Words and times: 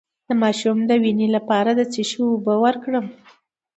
د 0.27 0.29
ماشوم 0.41 0.77
د 0.89 0.91
وینې 1.03 1.27
لپاره 1.35 1.69
د 1.75 1.81
څه 1.93 2.01
شي 2.09 2.19
اوبه 2.29 2.53
ورکړم؟ 2.65 3.05